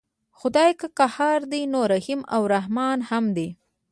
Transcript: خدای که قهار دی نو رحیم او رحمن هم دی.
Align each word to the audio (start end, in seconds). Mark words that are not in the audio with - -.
خدای 0.39 0.71
که 0.79 0.87
قهار 0.97 1.39
دی 1.51 1.61
نو 1.73 1.83
رحیم 1.93 2.21
او 2.35 2.41
رحمن 2.53 2.99
هم 3.09 3.25
دی. 3.37 3.47